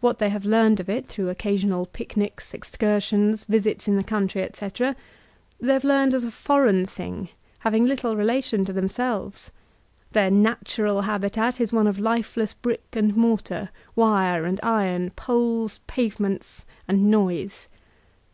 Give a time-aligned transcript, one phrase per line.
[0.00, 4.96] What they have learned of it through occasional picnics, excursions, visits in the country, etc.,
[5.60, 9.50] they have learned as a foreign thing, having little relation to themselves;
[10.12, 16.64] their ''natural*' habitat is one of lifeless brick and mortar, wire and iron, poles, pavements,
[16.88, 17.68] and noise.